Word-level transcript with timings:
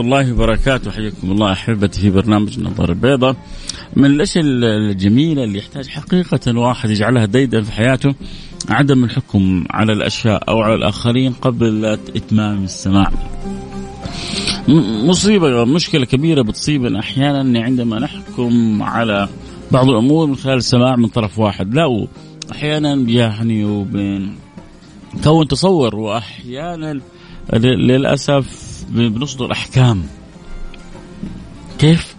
الله 0.00 0.32
وبركاته. 0.32 0.90
حياكم 0.90 1.30
الله 1.30 1.52
أحبتي 1.52 2.00
في 2.00 2.10
برنامج 2.10 2.58
النظارة 2.58 2.90
البيضاء 2.92 3.36
من 3.96 4.04
الأشياء 4.04 4.44
الجميلة 4.44 5.44
اللي 5.44 5.58
يحتاج 5.58 5.88
حقيقة 5.88 6.40
الواحد 6.46 6.90
يجعلها 6.90 7.24
ديدا 7.24 7.62
في 7.62 7.72
حياته 7.72 8.14
عدم 8.68 9.04
الحكم 9.04 9.64
على 9.70 9.92
الأشياء 9.92 10.48
أو 10.48 10.60
على 10.60 10.74
الآخرين 10.74 11.32
قبل 11.32 11.84
إتمام 11.84 12.64
السماع. 12.64 13.12
مصيبة 15.04 15.64
مشكلة 15.64 16.04
كبيرة 16.04 16.42
بتصيبنا 16.42 17.00
أحيانا 17.00 17.62
عندما 17.62 17.98
نحكم 17.98 18.82
على 18.82 19.28
بعض 19.70 19.88
الأمور 19.88 20.26
من 20.26 20.36
خلال 20.36 20.56
السماع 20.56 20.96
من 20.96 21.08
طرف 21.08 21.38
واحد. 21.38 21.74
لا 21.74 22.06
أحيانا 22.52 22.94
يعني 22.94 23.64
وبين 23.64 24.36
كون 25.24 25.48
تصور 25.48 25.96
وأحيانا 25.96 27.00
للأسف 27.62 28.67
بنصدر 28.88 29.52
أحكام. 29.52 30.02
كيف؟ 31.78 32.16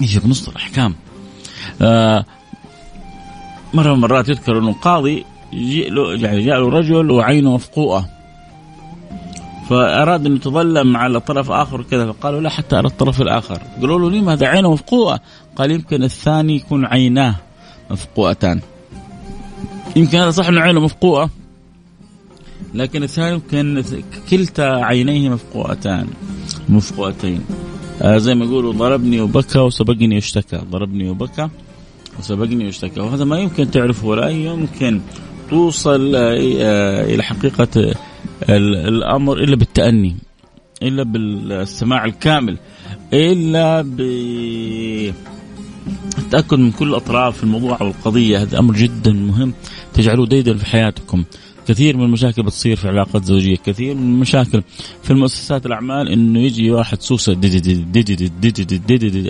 يجي 0.00 0.20
بنصدر 0.20 0.56
أحكام؟ 0.56 0.94
آه 1.82 2.24
مرة 3.74 3.88
من 3.88 3.94
المرات 3.94 4.28
يذكر 4.28 4.58
إنه 4.58 4.72
قاضي 4.72 5.24
يعني 5.52 6.44
جاء 6.44 6.60
له 6.60 6.68
رجل 6.68 7.10
وعينه 7.10 7.54
مفقوءه 7.54 8.08
فأراد 9.70 10.26
أن 10.26 10.36
يتظلم 10.36 10.96
على 10.96 11.20
طرف 11.20 11.50
آخر 11.50 11.82
كذا 11.82 12.12
فقالوا 12.12 12.40
لا 12.40 12.48
حتى 12.48 12.76
على 12.76 12.86
الطرف 12.86 13.22
الآخر. 13.22 13.58
قالوا 13.80 13.98
له 13.98 14.10
ليه 14.10 14.32
هذا 14.32 14.46
عينه 14.46 14.72
مفقوءه 14.72 15.20
قال 15.56 15.70
يمكن 15.70 16.02
الثاني 16.02 16.56
يكون 16.56 16.84
عيناه 16.86 17.34
مفقوءتان 17.90 18.60
يمكن 19.96 20.18
هذا 20.18 20.30
صح 20.30 20.46
إنه 20.46 20.60
عينه 20.60 20.80
مفقوءه 20.80 21.30
لكن 22.74 23.02
الثاني 23.02 23.40
كان 23.50 23.84
كلتا 24.30 24.62
عينيه 24.62 25.28
مفقوعتان 25.28 26.06
مفقوعتين. 26.68 27.40
آه 28.02 28.18
زي 28.18 28.34
ما 28.34 28.44
يقولوا 28.44 28.72
ضربني 28.72 29.20
وبكى 29.20 29.58
وسبقني 29.58 30.14
واشتكى 30.14 30.56
ضربني 30.70 31.10
وبكى 31.10 31.48
وسبقني 32.18 32.66
واشتكى. 32.66 33.00
وهذا 33.00 33.24
ما 33.24 33.38
يمكن 33.38 33.70
تعرفه 33.70 34.06
ولا 34.06 34.28
يمكن 34.28 35.00
توصل 35.50 36.12
آه 36.16 37.14
إلى 37.14 37.22
حقيقة 37.22 37.94
الأمر 38.48 39.38
إلا 39.38 39.56
بالتأني 39.56 40.16
إلا 40.82 41.02
بالسماع 41.02 42.04
الكامل 42.04 42.58
إلا 43.12 43.82
ب 43.82 44.00
التأكد 46.18 46.58
من 46.58 46.70
كل 46.72 46.94
اطراف 46.94 47.42
الموضوع 47.42 47.80
أو 47.80 47.86
القضية 47.86 48.42
هذا 48.42 48.58
أمر 48.58 48.74
جدا 48.74 49.12
مهم 49.12 49.54
تجعلوه 49.94 50.26
ديدا 50.26 50.56
في 50.56 50.66
حياتكم. 50.66 51.24
كثير 51.68 51.96
من 51.96 52.04
المشاكل 52.04 52.42
بتصير 52.42 52.76
في 52.76 52.88
علاقات 52.88 53.24
زوجيه 53.24 53.56
كثير 53.56 53.94
من 53.94 54.14
المشاكل 54.14 54.62
في 55.02 55.10
المؤسسات 55.10 55.66
الاعمال 55.66 56.08
انه 56.08 56.40
يجي 56.40 56.70
واحد 56.70 57.02
سوسه 57.02 57.36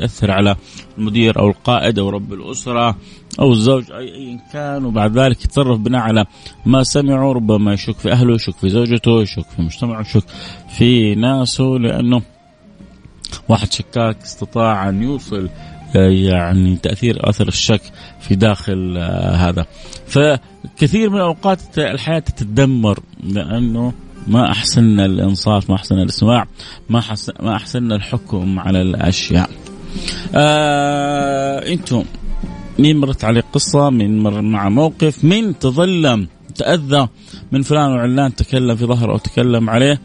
ياثر 0.03 0.31
على 0.31 0.57
المدير 0.99 1.39
أو 1.39 1.49
القائد 1.49 1.99
أو 1.99 2.09
رب 2.09 2.33
الاسره 2.33 2.97
أو 3.41 3.53
الزوج 3.53 3.93
اي 3.93 4.15
ايا 4.15 4.41
كان 4.53 4.85
وبعد 4.85 5.19
ذلك 5.19 5.45
يتصرف 5.45 5.79
بناء 5.79 6.01
على 6.01 6.25
ما 6.67 6.83
سمعه 6.83 7.33
ربما 7.33 7.73
يشك 7.73 7.99
في 7.99 8.13
اهله 8.13 8.35
يشك 8.35 8.55
في 8.55 8.69
زوجته 8.69 9.23
يشك 9.23 9.47
في 9.57 9.63
مجتمعه 9.63 10.01
يشك 10.01 10.25
في 10.79 11.15
ناسه 11.15 11.65
لأنه 11.65 12.23
واحد 13.49 13.73
شكاك 13.73 14.23
استطاع 14.23 14.89
ان 14.89 15.03
يوصل 15.03 15.49
يعني 15.95 16.77
تأثير 16.77 17.29
أثر 17.29 17.49
الشك 17.49 17.81
في 18.21 18.35
داخل 18.35 18.97
آه، 18.99 19.37
هذا. 19.37 19.67
فكثير 20.07 21.11
من 21.11 21.17
الأوقات 21.17 21.79
الحياة 21.79 22.19
تتدمر 22.19 22.99
لأنه 23.25 23.93
ما 24.27 24.51
أحسننا 24.51 25.05
الإنصاف 25.05 25.71
ما 25.71 25.77
أحسننا 25.77 26.03
الاستماع 26.03 26.47
ما 26.89 27.03
ما 27.41 27.57
أحسننا 27.57 27.97
الحكم 27.97 28.59
على 28.59 28.83
الأشياء. 28.83 29.51
آه 30.35 31.73
أنتم 31.73 32.05
مين 32.79 32.97
مرت 32.97 33.25
عليه 33.25 33.43
قصة 33.53 33.91
من 33.91 34.19
مر 34.19 34.43
مع 34.43 34.69
موقف 34.69 35.25
من 35.25 35.59
تظلم 35.59 36.29
تأذى 36.55 37.09
من 37.53 37.63
فلان 37.63 37.93
وعلان 37.93 38.35
تكلم 38.35 38.77
في 38.77 38.87
ظهره 38.87 39.13
أو 39.13 39.19
تكلم 39.19 39.71
عليه 39.71 40.01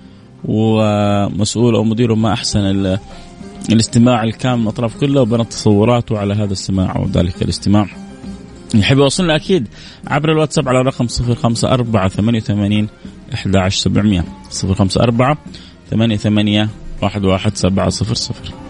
ومسؤول 0.46 1.76
أو 1.76 1.84
مديره 1.84 2.16
ما 2.16 2.34
أحسن 2.34 2.98
الاستماع 3.72 4.24
الكامل 4.24 4.58
من 4.58 4.64
الاطراف 4.64 4.98
كلها 5.00 5.22
وبنى 5.22 5.46
تصوراته 5.46 6.18
على 6.18 6.34
هذا 6.34 6.52
السماع 6.52 6.98
وذلك 6.98 7.42
الاستماع. 7.42 7.88
يحب 8.76 8.98
يوصلنا 8.98 9.36
أكيد 9.36 9.68
عبر 10.08 10.32
الواتساب 10.32 10.68
على 10.68 10.82
رقم 10.82 11.08
054 11.08 12.10
88 12.10 12.88
11700 13.34 14.24
054 14.64 15.38
88 15.90 16.70
11700 17.04 18.67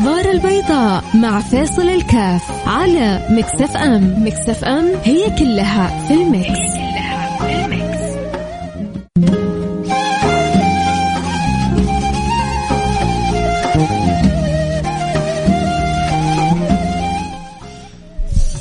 النظارة 0.00 0.30
البيضاء 0.30 1.04
مع 1.14 1.40
فيصل 1.40 1.88
الكاف 1.88 2.68
على 2.68 3.26
Mix 3.30 3.76
FM. 3.76 4.24
Mix 4.26 4.64
FM 4.64 4.84
هي 5.04 5.30
كلها 5.38 6.06
في 6.08 6.14
ال 6.14 6.21
Mix, 6.21 6.48
كلها 6.48 7.38
في 7.38 7.64
ال 7.64 7.71
Mix. 7.71 8.00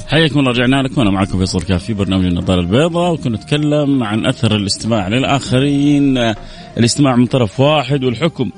حياكم 0.07 0.39
الله 0.39 0.51
رجعنا 0.51 0.81
لكم. 0.81 1.01
أنا 1.01 1.11
معكم 1.11 1.39
فيصل 1.39 1.61
كاف 1.61 1.83
في 1.83 1.94
برنامج 1.94 2.25
النظارة 2.25 2.59
البيضاء 2.59 3.13
وكنا 3.13 3.35
نتكلم 3.38 4.03
عن 4.03 4.25
أثر 4.25 4.55
الاستماع 4.55 5.07
للآخرين. 5.07 6.17
الاستماع 6.78 7.16
من 7.16 7.25
طرف 7.25 7.59
واحد 7.59 8.03
والحكم 8.03 8.51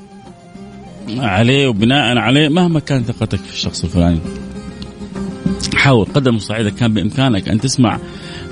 عليه 1.10 1.68
وبناء 1.68 2.18
عليه 2.18 2.50
مهما 2.50 2.80
كانت 2.80 3.12
ثقتك 3.12 3.40
في 3.40 3.54
الشخص 3.54 3.84
الفلاني. 3.84 4.20
حاول 5.76 6.06
قدر 6.06 6.30
المستطاع 6.30 6.60
اذا 6.60 6.70
كان 6.70 6.94
بإمكانك 6.94 7.50
أن 7.50 7.60
تسمع 7.60 8.00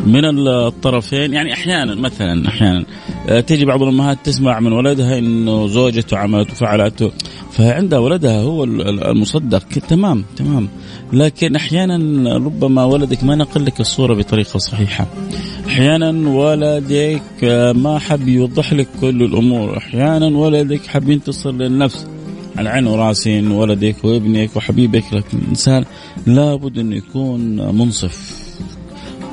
من 0.06 0.48
الطرفين. 0.48 1.34
يعني 1.34 1.54
أحيانا 1.54 1.96
مثلا 1.96 2.48
أحيانا 2.48 2.86
آه، 3.30 3.40
تيجي 3.40 3.66
بعض 3.66 3.84
الأمهات 3.84 4.18
تسمع 4.24 4.60
من 4.60 4.74
ولدها 4.74 5.20
إنه 5.20 5.68
زوجته 5.68 6.18
عملت 6.18 6.52
وفعلت 6.52 7.12
فعندها 7.52 8.00
ولدها 8.00 8.42
هو 8.42 8.64
المصدق. 8.64 9.64
تمام 9.90 10.26
تمام. 10.36 10.70
لكن 11.14 11.56
أحيانا 11.56 12.38
ربما 12.38 12.84
ولدك 12.84 13.24
ما 13.24 13.36
نقل 13.36 13.66
لك 13.66 13.80
الصورة 13.80 14.14
بطريقة 14.14 14.58
صحيحة. 14.58 15.08
أحيانا 15.68 16.30
ولدك 16.30 17.44
ما 17.76 18.00
حب 18.00 18.28
يوضح 18.28 18.74
لك 18.74 18.88
كل 19.02 19.24
الأمور. 19.24 19.78
أحيانا 19.78 20.38
ولدك 20.38 20.88
حب 20.88 21.10
ينتصر 21.10 21.52
للنفس. 21.52 22.08
على 22.60 22.70
عين 22.70 22.88
وراسي 22.88 23.48
ولدك 23.48 23.96
وابنك 24.04 24.56
وحبيبك 24.56 25.04
لكن 25.14 25.38
الإنسان 25.38 25.86
لابد 26.28 26.78
انه 26.78 26.96
يكون 26.96 27.56
منصف. 27.76 28.40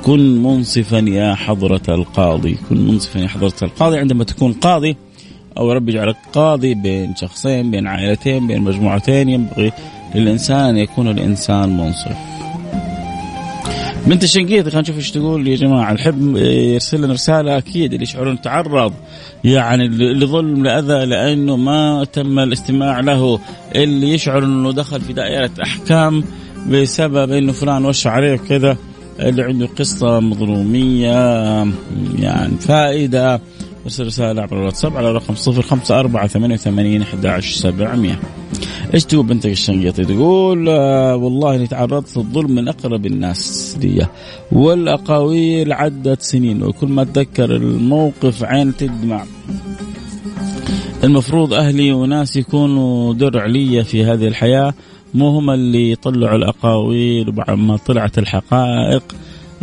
كن 0.03 0.43
منصفا 0.43 0.97
يا 0.97 1.35
حضرة 1.35 1.81
القاضي. 1.89 2.57
كن 2.69 2.87
منصفا 2.87 3.19
يا 3.19 3.27
حضرة 3.27 3.53
القاضي. 3.61 3.99
عندما 3.99 4.23
تكون 4.23 4.53
قاضي 4.53 4.95
أو 5.57 5.71
ربي 5.71 5.91
يجعلك 5.91 6.17
قاضي 6.33 6.73
بين 6.73 7.15
شخصين 7.15 7.71
بين 7.71 7.87
عائلتين 7.87 8.47
بين 8.47 8.61
مجموعتين 8.61 9.29
ينبغي 9.29 9.71
للإنسان 10.15 10.69
أن 10.69 10.77
يكون 10.77 11.07
الإنسان 11.07 11.77
منصف. 11.77 12.36
بنت 14.07 14.23
الشنقيط 14.23 14.65
خلينا 14.65 14.81
نشوف 14.81 14.97
إيش 14.97 15.11
تقول 15.11 15.47
يا 15.47 15.55
جماعة. 15.55 15.91
الحب 15.91 16.37
يرسل 16.37 16.97
لنا 16.97 17.13
رسالة 17.13 17.57
أكيد 17.57 17.93
اللي 17.93 18.03
يشعرون 18.03 18.41
تعرض 18.41 18.93
يعني 19.43 19.87
لظلم 19.87 20.63
لأذى 20.63 21.05
لأنه 21.05 21.57
ما 21.57 22.05
تم 22.13 22.39
الاستماع 22.39 22.99
له. 22.99 23.39
اللي 23.75 24.13
يشعر 24.13 24.43
إنه 24.43 24.71
دخل 24.71 25.01
في 25.01 25.13
دائرة 25.13 25.51
أحكام 25.63 26.23
بسبب 26.69 27.31
إنه 27.31 27.51
فلان 27.51 27.85
وش 27.85 28.07
عليه 28.07 28.33
وكذا 28.33 28.77
اللي 29.19 29.43
عنده 29.43 29.67
قصة 29.67 30.19
مظلومية 30.19 31.13
يعني 32.19 32.57
فائدة. 32.59 33.41
أرسل 33.87 34.05
رسالة 34.05 34.41
عبر 34.41 34.57
الواتساب 34.59 34.97
على 34.97 35.11
رقم 35.11 35.35
صفر 35.35 35.61
خمسة 35.61 35.99
أربعة 35.99 36.27
ثمانية 36.27 36.55
وثمانين 36.55 37.01
أحد 37.01 37.25
عشر 37.25 37.51
سبعمية. 37.51 38.19
إيش 38.93 39.05
تقول 39.05 39.25
بنتك 39.25 39.49
الشنقيطي؟ 39.49 40.05
تقول 40.05 40.69
آه 40.69 41.15
والله 41.15 41.55
إني 41.55 41.67
تعرضت 41.67 42.17
للظلم 42.17 42.51
من 42.51 42.67
أقرب 42.67 43.05
الناس 43.05 43.77
لي 43.81 44.07
والأقاويل 44.51 45.73
عدت 45.73 46.21
سنين 46.21 46.63
وكل 46.63 46.87
ما 46.87 47.01
أتذكر 47.01 47.55
الموقف 47.55 48.43
عين 48.43 48.77
تدمع. 48.77 49.23
المفروض 51.03 51.53
أهلي 51.53 51.91
وناس 51.91 52.37
يكونوا 52.37 53.13
درع 53.13 53.45
لي 53.45 53.83
في 53.83 54.05
هذه 54.05 54.27
الحياة 54.27 54.73
مو 55.13 55.29
هم 55.29 55.49
اللي 55.49 55.91
يطلعوا 55.91 56.37
الأقاويل 56.37 57.29
وبعد 57.29 57.51
ما 57.51 57.77
طلعت 57.77 58.17
الحقائق. 58.17 59.03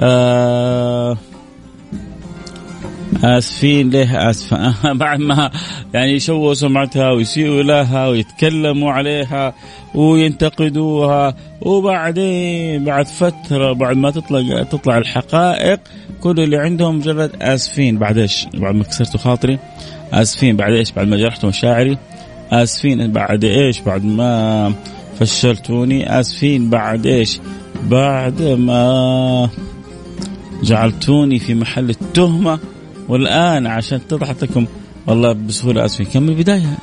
آه 0.00 1.16
آسفين 3.22 3.90
ليه 3.90 4.30
آسفة. 4.30 4.74
بعد 5.02 5.20
ما 5.20 5.50
يعني 5.94 6.12
يشوهوا 6.12 6.54
سمعتها 6.54 7.10
ويسيئوا 7.10 7.62
لها 7.62 8.08
ويتكلموا 8.08 8.92
عليها 8.92 9.54
وينتقدوها 9.94 11.34
وبعدين 11.60 12.84
بعد 12.84 13.06
فترة 13.06 13.72
بعد 13.72 13.96
ما 13.96 14.10
تطلع 14.10 14.62
تطلع 14.62 14.98
الحقائق 14.98 15.80
كل 16.20 16.40
اللي 16.40 16.56
عندهم 16.56 16.96
مجرد 16.96 17.30
آسفين. 17.42 17.98
بعد 17.98 18.18
إيش؟ 18.18 18.46
بعد 18.54 18.74
ما 18.74 18.84
كسرتوا 18.84 19.20
خاطري. 19.20 19.58
آسفين. 20.12 20.56
بعد 20.56 20.72
إيش؟ 20.72 20.92
بعد 20.92 21.06
ما 21.06 21.16
جرحتوا 21.16 21.48
مشاعري. 21.48 21.98
آسفين. 22.52 23.12
بعد 23.12 23.44
إيش؟ 23.44 23.80
بعد 23.80 24.04
ما 24.04 24.72
فشلتوني. 25.20 26.20
آسفين. 26.20 26.70
بعد 26.70 27.06
إيش؟ 27.06 27.40
بعد 27.82 28.42
ما 28.42 29.48
جعلتوني 30.62 31.38
في 31.38 31.54
محل 31.54 31.90
التهمة. 31.90 32.58
والآن 33.08 33.66
عشان 33.66 34.00
تضحك 34.08 34.42
لكم 34.42 34.66
والله 35.06 35.32
بسهولة 35.32 35.84
اسفين 35.84 36.06
كم 36.06 36.28
البداية؟ 36.28 36.78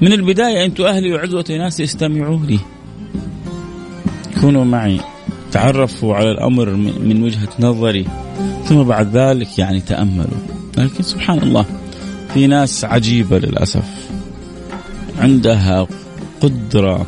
من 0.00 0.12
البداية 0.12 0.64
أنتم 0.64 0.84
أهلي 0.84 1.14
وعزوتي 1.14 1.58
ناس 1.58 1.80
استمعوا 1.80 2.38
لي. 2.46 2.58
كونوا 4.40 4.64
معي 4.64 5.00
تعرفوا 5.52 6.14
على 6.14 6.30
الأمر 6.30 6.70
من 7.00 7.22
وجهة 7.22 7.48
نظري. 7.60 8.06
ثم 8.64 8.82
بعد 8.82 9.16
ذلك 9.16 9.58
يعني 9.58 9.80
تأملوا. 9.80 10.40
لكن 10.78 11.02
سبحان 11.02 11.38
الله 11.38 11.64
في 12.34 12.46
ناس 12.46 12.84
عجيبة 12.84 13.38
للأسف. 13.38 13.84
عندها 15.18 15.86
قدرة 16.40 17.06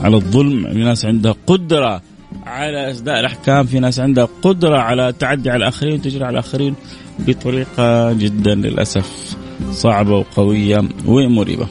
على 0.00 0.16
الظلم 0.16 0.72
في 0.72 0.78
ناس 0.78 1.04
عندها 1.04 1.34
قدرة 1.46 2.02
على 2.46 2.90
اسداء 2.90 3.20
الأحكام 3.20 3.66
في 3.66 3.80
ناس 3.80 4.00
عندها 4.00 4.28
قدرة 4.42 4.78
على 4.78 5.08
التعدي 5.08 5.50
على 5.50 5.56
الآخرين 5.56 5.94
وتجري 5.94 6.24
على 6.24 6.32
الآخرين. 6.32 6.74
بطريقة 7.18 8.12
جدا 8.12 8.54
للأسف 8.54 9.36
صعبة 9.70 10.16
وقوية 10.16 10.88
ومريبة. 11.06 11.66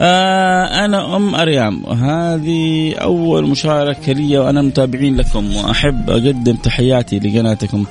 آه 0.00 0.84
أنا 0.84 1.16
أم 1.16 1.34
أريام 1.34 1.84
وهذه 1.84 2.94
أول 2.94 3.48
مشاركة 3.48 4.12
لي 4.12 4.38
وأنا 4.38 4.62
متابعين 4.62 5.16
لكم 5.16 5.56
وأحب 5.56 6.10
أقدم 6.10 6.56
تحياتي 6.56 7.18
لقناتكم 7.18 7.84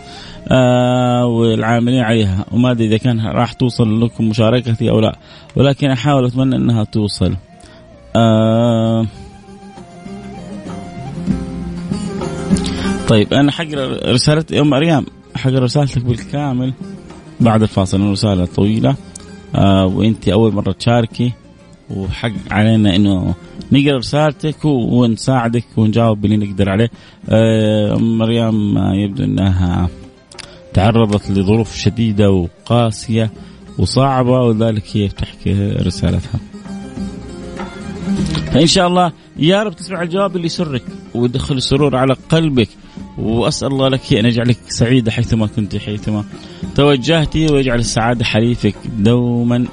آه 0.51 1.25
والعاملين 1.25 1.99
عليها 1.99 2.45
وما 2.51 2.71
أدري 2.71 2.87
إذا 2.87 2.97
كان 2.97 3.19
راح 3.27 3.53
توصل 3.53 4.01
لكم 4.01 4.29
مشاركتي 4.29 4.89
أو 4.89 4.99
لا 4.99 5.17
ولكن 5.55 5.89
أحاول 5.89 6.25
أتمنى 6.25 6.55
إنها 6.55 6.83
توصل. 6.83 7.35
آه 8.15 9.05
طيب 13.07 13.33
أنا 13.33 13.51
حقرا 13.51 14.11
رسالة 14.11 14.61
أم 14.61 14.73
أريام 14.73 15.05
حقرا 15.37 15.59
رسالتك 15.59 16.01
بالكامل 16.01 16.73
بعد 17.39 17.61
الفاصل 17.61 18.01
رساله 18.01 18.45
طويلة 18.45 18.95
آه 19.55 19.85
وإنت 19.85 20.29
أول 20.29 20.53
مرة 20.53 20.71
تشاركي 20.71 21.31
وحق 21.89 22.31
علينا 22.51 22.95
إنه 22.95 23.33
نقرأ 23.71 23.97
رسالتك 23.97 24.65
ونساعدك 24.65 25.65
ونجاوب 25.77 26.25
اللي 26.25 26.37
نقدر 26.37 26.69
عليه. 26.69 26.89
آه 27.29 27.95
مريم 27.95 28.77
يبدو 28.77 29.23
إنها 29.23 29.89
تعرضت 30.73 31.31
لظروف 31.31 31.75
شديدة 31.75 32.31
وقاسية 32.31 33.31
وصعبة 33.77 34.41
ولذلك 34.41 34.83
هي 34.93 35.07
تحكي 35.07 35.53
رسالتها. 35.71 36.39
فإن 38.51 38.67
شاء 38.67 38.87
الله 38.87 39.11
يا 39.37 39.63
رب 39.63 39.75
تسمع 39.75 40.01
الجواب 40.01 40.35
اللي 40.35 40.45
يسرك 40.45 40.83
ويدخل 41.15 41.55
السرور 41.55 41.95
على 41.95 42.15
قلبك 42.29 42.69
وأسأل 43.17 43.67
الله 43.67 43.87
لك 43.87 44.13
أن 44.13 44.25
يجعلك 44.25 44.57
سعيدة 44.67 45.11
حيثما 45.11 45.47
كنت 45.47 45.75
حيثما 45.75 46.23
توجهتي 46.75 47.53
ويجعل 47.53 47.79
السعادة 47.79 48.25
حليفك 48.25 48.75
دوما 48.99 49.65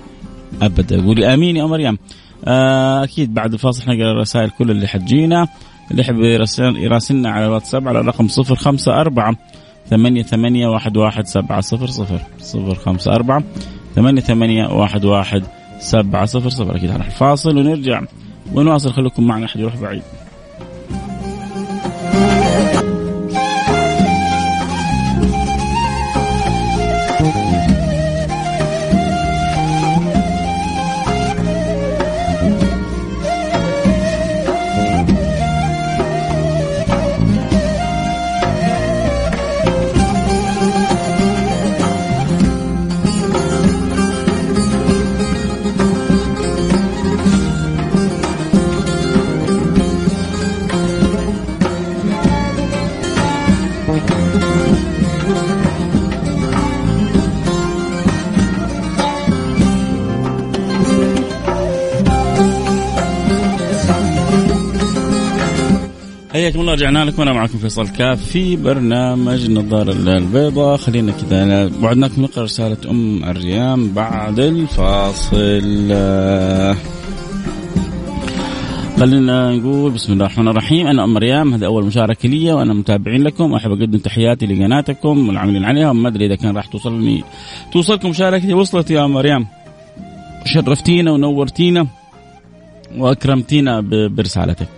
ابدا. 0.63 1.05
قولي 1.05 1.35
آمين 1.35 1.57
يا 1.57 1.65
مريم. 1.65 1.99
آه 2.45 3.05
أكيد 3.05 3.35
بعد 3.35 3.53
الفاصل 3.53 3.83
نقرا 3.83 4.11
الرسائل 4.11 4.51
كل 4.51 4.71
اللي 4.71 4.87
حجينا. 4.87 5.49
اللي 5.91 6.03
يحب 6.03 6.21
يراسلنا 6.77 7.31
على 7.31 7.47
الواتساب 7.47 7.89
على 7.89 8.01
الرقم 8.01 8.27
054 8.27 9.37
ثمانية 9.91 10.23
ثمانية 10.23 10.69
واحد 10.69 10.97
واحد 10.97 11.27
سبعة 11.27 11.61
صفر 11.61 11.87
صفر 11.87 12.21
صفر 12.39 12.75
خمسة 12.75 13.15
أربعة 13.15 13.45
ثمانية 13.95 14.21
ثمانية 14.21 14.67
واحد 14.67 15.05
واحد 15.05 15.43
سبعة 15.79 16.25
صفر 16.27 16.49
صفر. 16.49 16.77
أكيد 16.77 16.91
راح 16.91 17.07
الفاصل 17.07 17.59
ونرجع 17.59 18.03
ونواصل. 18.55 18.93
خليكم 18.93 19.27
معنا 19.27 19.47
أحد 19.47 19.61
يروح 19.61 19.77
بعيد. 19.77 20.03
حياكم 66.45 66.61
الله 66.61 66.73
رجعنا 66.73 67.05
لكم. 67.05 67.23
أنا 67.23 67.33
معكم 67.33 67.59
فيصل 67.59 67.89
كاف 67.89 68.25
في 68.25 68.57
برنامج 68.57 69.45
النظاره 69.45 69.93
البيضاء 69.93 70.77
خلينا 70.77 71.13
كذا 71.13 71.71
وعدناكم 71.83 72.23
نقرأ 72.23 72.45
رسالة 72.45 72.77
أم 72.91 73.25
الريام 73.25 73.89
بعد 73.93 74.39
الفاصل. 74.39 75.89
خلينا 79.01 79.55
نقول 79.55 79.93
بسم 79.93 80.13
الله 80.13 80.25
الرحمن 80.25 80.49
الرحيم. 80.49 80.87
أنا 80.87 81.05
أم 81.05 81.15
مريم 81.15 81.55
هذا 81.55 81.67
أول 81.67 81.85
مشاركة 81.85 82.29
لي 82.29 82.53
وأنا 82.53 82.75
متابعين 82.75 83.23
لكم. 83.23 83.53
واحب 83.53 83.71
أقدم 83.71 83.99
تحياتي 83.99 84.47
لقناتكم 84.47 85.29
والعاملين 85.29 85.65
عليها. 85.65 85.93
ما 85.93 86.09
أدري 86.09 86.27
إذا 86.27 86.35
كان 86.35 86.57
راح 86.57 86.67
توصلني 86.67 87.25
توصلكم 87.73 88.09
مشاركتي. 88.09 88.55
وصلت 88.55 88.91
يا 88.91 89.07
مريم 89.07 89.47
شرفتينا 90.45 91.11
ونورتينا 91.11 91.87
وأكرمتينا 92.99 93.81
برسالتك. 94.09 94.69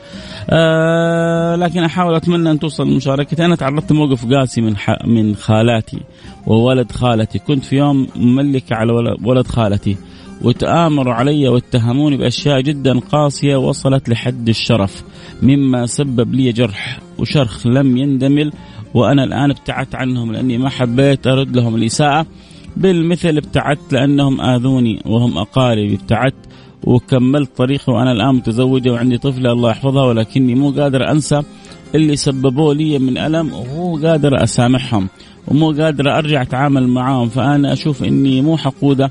آه 0.50 1.56
لكن 1.56 1.82
أحاول 1.84 2.14
أتمنى 2.14 2.50
أن 2.50 2.58
توصل 2.58 2.86
مشاركتي 2.86 3.44
أنا 3.44 3.56
تعرضت 3.56 3.92
لموقف 3.92 4.26
قاسي 4.26 4.60
من 4.60 4.74
من 5.06 5.34
خالاتي 5.34 6.00
وولد 6.46 6.92
خالتي. 6.92 7.38
كنت 7.38 7.64
في 7.64 7.76
يوم 7.76 8.08
مملكه 8.16 8.76
على 8.76 9.16
ولد 9.24 9.46
خالتي. 9.46 9.96
وتآمروا 10.42 11.14
علي 11.14 11.48
واتهموني 11.48 12.16
بأشياء 12.16 12.60
جدا 12.60 12.98
قاسية 12.98 13.56
وصلت 13.56 14.08
لحد 14.08 14.48
الشرف. 14.48 15.04
مما 15.42 15.86
سبب 15.86 16.34
لي 16.34 16.52
جرح 16.52 16.98
وشرخ 17.18 17.66
لم 17.66 17.96
يندمل. 17.96 18.52
وأنا 18.94 19.24
الآن 19.24 19.50
ابتعدت 19.50 19.94
عنهم 19.94 20.32
لأني 20.32 20.58
ما 20.58 20.68
حبيت 20.68 21.26
أرد 21.26 21.56
لهم 21.56 21.74
الإساءة. 21.74 22.26
بالمثل 22.76 23.36
ابتعدت 23.36 23.92
لأنهم 23.92 24.40
آذوني 24.40 25.02
وهم 25.06 25.38
أقاربي. 25.38 25.94
ابتعدت 25.94 26.45
وكملت 26.86 27.56
طريقي 27.56 27.92
وأنا 27.92 28.12
الآن 28.12 28.34
متزوجة 28.34 28.90
وعندي 28.90 29.18
طفله 29.18 29.52
الله 29.52 29.70
يحفظها 29.70 30.04
ولكني 30.04 30.54
مو 30.54 30.70
قادر 30.70 31.10
أنسى 31.10 31.42
اللي 31.94 32.16
سببوه 32.16 32.74
لي 32.74 32.98
من 32.98 33.18
ألم 33.18 33.52
ومو 33.52 33.96
قادر 34.06 34.42
أسامحهم 34.42 35.08
ومو 35.48 35.70
قادر 35.70 36.18
أرجع 36.18 36.42
أتعامل 36.42 36.88
معاهم. 36.88 37.28
فأنا 37.28 37.72
أشوف 37.72 38.04
إني 38.04 38.42
مو 38.42 38.56
حقودة 38.56 39.10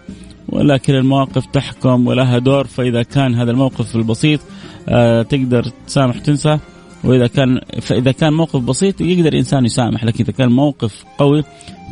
ولكن 0.49 0.95
المواقف 0.95 1.45
تحكم 1.45 2.07
ولها 2.07 2.37
دور. 2.37 2.67
فإذا 2.67 3.03
كان 3.03 3.35
هذا 3.35 3.51
الموقف 3.51 3.95
البسيط 3.95 4.39
آه 4.89 5.21
تقدر 5.21 5.63
تسامح 5.87 6.17
تنسى 6.17 6.59
وإذا 7.03 7.27
كان 7.27 7.59
فإذا 7.81 8.11
كان 8.11 8.33
موقف 8.33 8.59
بسيط 8.59 9.01
يقدر 9.01 9.33
الانسان 9.33 9.65
يسامح 9.65 10.03
لكن 10.03 10.23
إذا 10.23 10.33
كان 10.33 10.51
موقف 10.51 11.03
قوي 11.17 11.43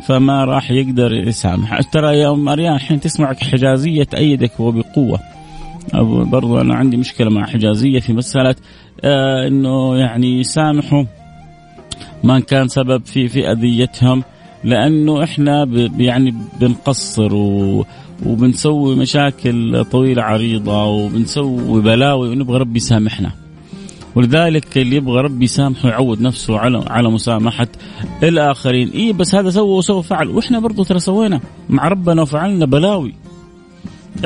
فما 0.06 0.44
راح 0.44 0.70
يقدر 0.70 1.12
يسامح. 1.12 1.80
ترى 1.82 2.18
يا 2.18 2.30
أم 2.30 2.44
مريان 2.44 2.74
الحين 2.74 3.00
تسمعك 3.00 3.44
حجازية 3.44 4.04
تأيدك 4.04 4.60
وبقوة. 4.60 5.20
برضو 6.24 6.60
أنا 6.60 6.74
عندي 6.74 6.96
مشكلة 6.96 7.30
مع 7.30 7.46
حجازية 7.46 8.00
في 8.00 8.12
مسألة 8.12 8.54
آه 9.04 9.48
إنه 9.48 9.96
يعني 9.96 10.40
يسامحوا 10.40 11.04
ما 12.24 12.40
كان 12.40 12.68
سبب 12.68 13.06
في 13.06 13.28
في 13.28 13.52
اذيتهم 13.52 14.22
لأنه 14.64 15.24
إحنا 15.24 15.68
يعني 15.98 16.34
بنقصر 16.60 17.34
و 17.34 17.84
وبنسوي 18.26 18.96
مشاكل 18.96 19.84
طويلة 19.84 20.22
عريضة 20.22 20.84
وبنسوي 20.84 21.82
بلاوي 21.82 22.28
ونبغى 22.28 22.58
ربي 22.58 22.76
يسامحنا. 22.76 23.30
ولذلك 24.14 24.78
اللي 24.78 24.96
يبغى 24.96 25.20
ربي 25.20 25.44
يسامحه 25.44 25.88
يعود 25.88 26.20
نفسه 26.20 26.58
على 26.58 26.84
على 26.86 27.10
مسامحة 27.10 27.68
الآخرين. 28.22 28.88
إيه 28.90 29.12
بس 29.12 29.34
هذا 29.34 29.50
سوى 29.50 29.78
وسوى 29.78 30.02
فعل. 30.02 30.28
وإحنا 30.28 30.58
برضو 30.58 30.84
ترى 30.84 30.98
سوينا 30.98 31.40
مع 31.68 31.88
ربنا 31.88 32.22
وفعلنا 32.22 32.66
بلاوي. 32.66 33.14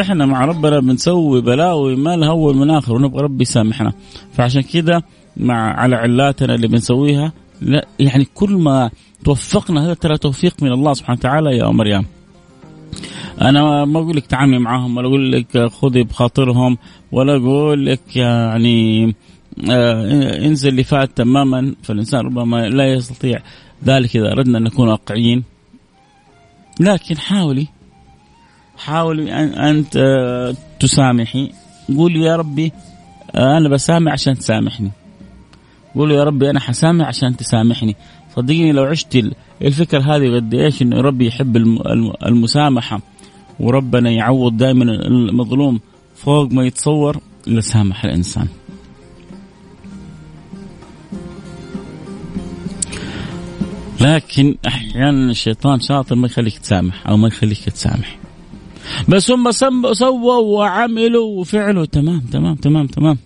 إحنا 0.00 0.26
مع 0.26 0.44
ربنا 0.44 0.80
بنسوي 0.80 1.40
بلاوي 1.40 1.96
ما 1.96 2.16
لها 2.16 2.28
أول 2.28 2.56
من 2.56 2.70
آخر 2.70 2.94
ونبغى 2.94 3.22
ربي 3.22 3.42
يسامحنا. 3.42 3.92
فعشان 4.32 4.62
كذا 4.62 5.02
مع 5.36 5.80
على 5.80 5.96
علاتنا 5.96 6.54
اللي 6.54 6.68
بنسويها 6.68 7.32
لا 7.60 7.86
يعني 7.98 8.24
كل 8.34 8.50
ما 8.50 8.90
توفقنا 9.24 9.84
هذا 9.84 9.94
ترى 9.94 10.18
توفيق 10.18 10.62
من 10.62 10.72
الله 10.72 10.92
سبحانه 10.92 11.18
وتعالى 11.18 11.56
يا 11.56 11.66
مريم. 11.66 12.06
أنا 13.40 13.84
ما 13.84 14.00
أقول 14.00 14.16
لك 14.16 14.26
تعاملي 14.26 14.58
معاهم 14.58 14.96
ولا 14.96 15.08
أقول 15.08 15.32
لك 15.32 15.66
خذي 15.66 16.02
بخاطرهم 16.02 16.78
ولا 17.12 17.36
أقول 17.36 17.86
لك 17.86 18.16
يعني 18.16 19.06
آه 19.70 20.46
انزل 20.46 20.68
اللي 20.68 20.84
فات 20.84 21.16
تماما. 21.16 21.74
فالإنسان 21.82 22.20
ربما 22.20 22.68
لا 22.68 22.92
يستطيع 22.92 23.40
ذلك 23.84 24.16
إذا 24.16 24.32
أردنا 24.32 24.58
أن 24.58 24.62
نكون 24.62 24.88
واقعيين. 24.88 25.44
لكن 26.80 27.18
حاولي. 27.18 27.66
حاولي 28.78 29.32
آه، 29.96 30.54
تسامحي 30.80 31.52
قولي 31.96 32.20
يا 32.20 32.36
ربي 32.36 32.72
أنا 33.34 33.68
بسامح 33.68 34.12
عشان 34.12 34.34
تسامحني 34.34 34.90
قولوا 35.94 36.16
يا 36.16 36.24
ربي 36.24 36.50
أنا 36.50 36.60
حسامح 36.60 37.06
عشان 37.06 37.36
تسامحني 37.36 37.96
صدقيني 38.36 38.72
لو 38.72 38.84
عشت 38.84 39.24
الفكرة 39.62 40.00
هذه 40.00 40.36
قد 40.36 40.54
إيش 40.54 40.82
إنه 40.82 41.00
ربي 41.00 41.26
يحب 41.26 41.56
المسامحة 42.26 43.00
وربنا 43.60 44.10
يعوض 44.10 44.56
دائما 44.56 44.84
المظلوم 44.84 45.80
فوق 46.16 46.52
ما 46.52 46.66
يتصور 46.66 47.20
لسامح 47.46 48.04
الإنسان. 48.04 48.48
لكن 54.00 54.56
أحيانا 54.66 55.30
الشيطان 55.30 55.80
شاطر 55.80 56.14
ما 56.14 56.26
يخليك 56.26 56.58
تسامح 56.58 57.06
أو 57.08 57.16
ما 57.16 57.28
يخليك 57.28 57.70
تسامح. 57.70 58.18
بس 59.08 59.30
هم 59.30 59.52
سووا 59.92 60.36
وعملوا 60.36 61.40
وفعلوا. 61.40 61.84
تمام 61.84 62.20
تمام 62.20 62.54
تمام 62.54 62.86
تمام. 62.86 63.18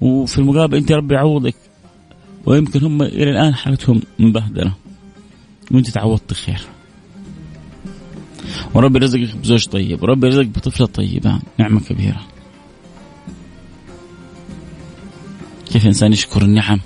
وفي 0.00 0.38
المقابل 0.38 0.76
انت 0.76 0.92
ربي 0.92 1.14
يعوضك 1.14 1.54
ويمكن 2.46 2.84
هم 2.84 3.02
إلى 3.02 3.30
الآن 3.30 3.54
حالتهم 3.54 4.02
مبهدلة. 4.18 4.72
وانت 5.70 5.90
تعوضت 5.90 6.32
خير. 6.32 6.60
وربي 8.74 8.98
رزقك 8.98 9.36
بزوج 9.36 9.66
طيب. 9.66 10.02
وربي 10.02 10.28
رزقك 10.28 10.46
بطفلة 10.46 10.86
طيبة. 10.86 11.38
نعمة 11.58 11.80
كبيرة. 11.80 12.20
كيف 15.66 15.82
الإنسان 15.82 16.12
يشكر 16.12 16.42
النعم؟ 16.42 16.80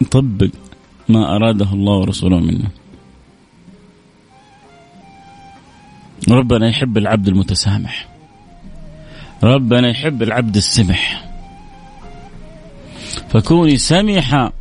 يطبق 0.00 0.50
ما 1.08 1.36
أراده 1.36 1.72
الله 1.72 1.92
ورسوله 1.92 2.40
منه 2.40 2.70
ربنا 6.30 6.68
يحب 6.68 6.98
العبد 6.98 7.28
المتسامح 7.28 8.08
ربنا 9.42 9.90
يحب 9.90 10.22
العبد 10.22 10.56
السمح 10.56 11.24
فكوني 13.28 13.76
سمحة 13.76 14.52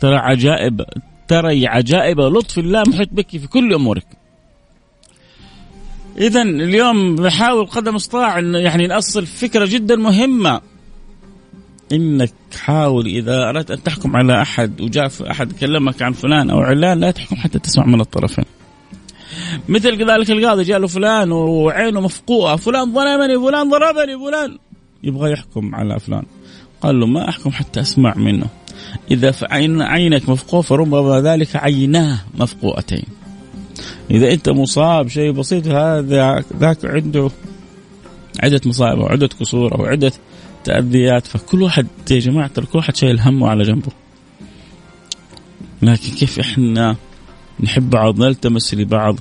ترى 0.00 0.16
عجائب 0.16 0.84
ترى 1.28 1.66
عجائب 1.66 2.20
لطف 2.20 2.58
الله 2.58 2.82
محيط 2.86 3.08
بك 3.12 3.30
في 3.30 3.46
كل 3.46 3.74
أمورك. 3.74 4.06
اذا 6.18 6.42
اليوم 6.42 7.16
بحاول 7.16 7.66
قدر 7.66 7.90
المستطاع 7.90 8.38
يعني 8.38 8.86
نأصل 8.86 9.26
فكرة 9.26 9.66
جدا 9.66 9.96
مهمة 9.96 10.60
إنك 11.92 12.32
حاول 12.64 13.06
إذا 13.06 13.48
أردت 13.48 13.70
أن 13.70 13.82
تحكم 13.82 14.16
على 14.16 14.42
أحد 14.42 14.80
وجاء 14.80 15.10
أحد 15.30 15.52
كلمك 15.52 16.02
عن 16.02 16.12
فلان 16.12 16.50
أو 16.50 16.60
علان 16.60 17.00
لا 17.00 17.10
تحكم 17.10 17.36
حتى 17.36 17.58
تسمع 17.58 17.86
من 17.86 18.00
الطرفين. 18.00 18.44
مثل 19.68 19.98
كذلك 19.98 20.30
القاضي 20.30 20.62
جاء 20.62 20.78
له 20.78 20.86
فلان 20.86 21.32
وعينه 21.32 22.00
مفقوعة، 22.00 22.56
فلان 22.56 22.92
ظلمني، 22.94 23.38
فلان 23.38 23.70
ضربني، 23.70 24.18
فلان. 24.18 24.58
يبغى 25.02 25.32
يحكم 25.32 25.74
على 25.74 26.00
فلان. 26.00 26.22
قال 26.80 27.00
له 27.00 27.06
ما 27.06 27.28
أحكم 27.28 27.50
حتى 27.50 27.80
أسمع 27.80 28.14
منه. 28.14 28.46
إذا 29.10 29.34
عين 29.50 29.82
عينك 29.82 30.28
مفقوع 30.28 30.60
فربما 30.60 31.20
ذلك 31.20 31.56
عيناه 31.56 32.20
مفقوعتين. 32.34 33.04
إذا 34.10 34.32
أنت 34.32 34.48
مصاب 34.48 35.08
شيء 35.08 35.30
بسيط 35.30 35.66
هذا 35.66 36.44
ذاك 36.56 36.84
عنده 36.84 37.30
عدة 38.42 38.60
مصائب 38.66 39.00
أو 39.00 39.06
عدة 39.06 39.28
كسور 39.40 39.78
أو 39.78 39.84
عدة 39.84 40.12
تأذيات. 40.64 41.26
فكل 41.26 41.62
واحد 41.62 41.86
يا 42.10 42.18
جماعة 42.18 42.50
كل 42.54 42.78
واحد 42.78 42.96
شايل 42.96 43.20
همه 43.20 43.48
على 43.48 43.62
جنبه. 43.64 43.92
لكن 45.82 46.12
كيف 46.12 46.38
إحنا 46.38 46.96
نحب 47.62 47.90
بعض 47.90 48.20
نلتمس 48.20 48.74
لبعض 48.74 49.16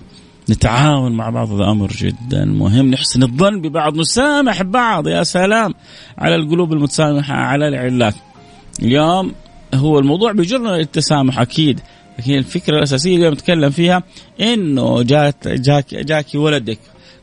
نتعاون 0.49 1.11
مع 1.11 1.29
بعض 1.29 1.51
هذا 1.51 1.71
أمر 1.71 1.91
جدا 1.91 2.45
مهم. 2.45 2.91
نحسن 2.91 3.23
الظن 3.23 3.61
ببعض 3.61 3.97
نسامح 3.97 4.61
بعض 4.61 5.07
يا 5.07 5.23
سلام 5.23 5.73
على 6.17 6.35
القلوب 6.35 6.73
المتسامحة 6.73 7.33
على 7.33 7.67
العلات 7.67 8.15
اليوم 8.81 9.31
هو 9.73 9.99
الموضوع 9.99 10.31
بيجرنا 10.31 10.69
للتسامح 10.69 11.39
أكيد. 11.39 11.79
لكن 12.19 12.33
الفكرة 12.33 12.77
الأساسية 12.77 13.15
اللي 13.15 13.29
نتكلم 13.29 13.69
فيها 13.69 14.03
إنه 14.41 15.01
جات 15.03 15.47
جاك 15.47 15.95
جاكي 15.95 16.37
ولدك 16.37 16.79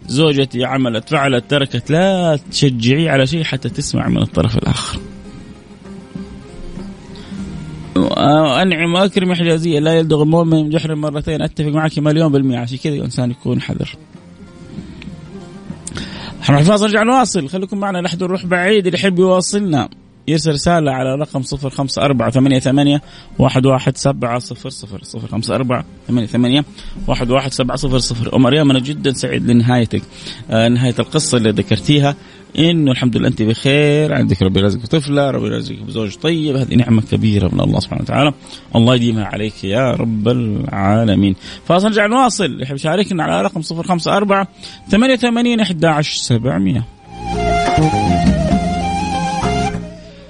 زوجتي 0.06 0.64
عملت 0.64 1.08
فعلت 1.08 1.50
تركت 1.50 1.90
لا 1.90 2.38
تشجعيه 2.50 3.10
على 3.10 3.26
شيء 3.26 3.44
حتى 3.44 3.68
تسمع 3.68 4.08
من 4.08 4.22
الطرف 4.22 4.56
الآخر. 4.56 4.98
أنعم 8.18 8.94
وأكرم 8.94 9.34
حجازيه 9.34 9.78
لا 9.78 9.98
يلدغ 9.98 10.22
المؤمن 10.22 10.64
من 10.64 10.70
جحر 10.70 10.94
مرتين. 10.94 11.42
أتفق 11.42 11.68
معك 11.68 11.98
مليون 11.98 12.32
بالمئة. 12.32 12.58
عشان 12.58 12.78
كذا 12.78 12.94
الإنسان 12.94 13.30
يكون 13.30 13.62
حذر. 13.62 13.96
إحنا 16.42 16.62
فاصل 16.62 16.84
نرجع 16.84 17.02
نواصل 17.02 17.48
خليكم 17.48 17.78
معنا 17.78 17.98
لا 17.98 18.10
نروح 18.20 18.46
بعيد 18.46 18.86
اللي 18.86 18.98
يحب 18.98 19.18
يواصلنا. 19.18 19.88
يرسل 20.28 20.52
رسالة 20.52 20.92
على 20.92 21.14
رقم 21.14 21.42
صفر 21.42 21.70
خمسة 21.70 22.02
أربعة 22.02 22.30
ثمانية 22.30 22.58
ثمانية 22.58 23.02
واحد 23.38 23.66
واحد 23.66 23.96
سبعة 23.96 24.38
صفر 24.38 24.70
صفر 24.70 25.00
صفر 25.02 25.28
خمسة 25.28 25.54
أربعة 25.54 25.84
ثمانية 26.08 26.26
ثمانية 26.26 26.64
واحد 27.06 27.30
واحد 27.30 27.52
سبعة 27.52 27.76
صفر 27.76 27.98
صفر. 27.98 28.36
أم 28.36 28.42
مريم 28.42 28.70
أنا 28.70 28.78
جدا 28.78 29.12
سعيد 29.12 29.50
لنهايتك 29.50 30.02
آه 30.50 30.68
نهاية 30.68 30.94
القصة 30.98 31.38
اللي 31.38 31.50
ذكرتيها. 31.50 32.16
إنه 32.58 32.90
الحمد 32.90 33.16
لله 33.16 33.28
أنت 33.28 33.42
بخير 33.42 34.14
عندك 34.14 34.42
ربي 34.42 34.60
يرزقك 34.60 34.86
طفلة 34.86 35.30
ربي 35.30 35.46
يرزقك 35.46 35.82
بزوج 35.82 36.16
طيب 36.16 36.56
هذه 36.56 36.74
نعمة 36.74 37.02
كبيرة 37.02 37.54
من 37.54 37.60
الله 37.60 37.80
سبحانه 37.80 38.02
وتعالى. 38.02 38.32
الله 38.76 38.94
يديمها 38.94 39.24
عليك 39.24 39.64
يا 39.64 39.90
رب 39.90 40.28
العالمين. 40.28 41.36
فاصل 41.66 41.86
نرجع 41.86 42.06
نواصل. 42.06 42.62
يحب 42.62 42.74
يشاركنا 42.74 43.24
على 43.24 43.42
رقم 43.42 43.60
054 43.60 44.46
88 44.90 45.60
11700 45.60 48.47